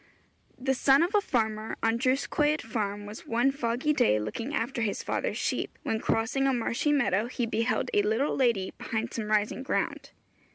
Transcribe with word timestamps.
The 0.57 0.73
son 0.73 1.03
of 1.03 1.13
a 1.13 1.21
farmer 1.21 1.75
on 1.83 1.99
Drws 1.99 2.27
Coed 2.27 2.63
farm 2.63 3.05
was 3.05 3.27
one 3.27 3.51
foggy 3.51 3.93
day 3.93 4.19
looking 4.19 4.51
after 4.51 4.81
his 4.81 5.03
father's 5.03 5.37
sheep, 5.37 5.77
when 5.83 5.99
crossing 5.99 6.47
a 6.47 6.53
marshy 6.55 6.91
meadow 6.91 7.27
he 7.27 7.45
beheld 7.45 7.91
a 7.93 8.01
little 8.01 8.35
lady 8.35 8.73
behind 8.79 9.13
some 9.13 9.27
rising 9.29 9.61
ground. 9.61 10.09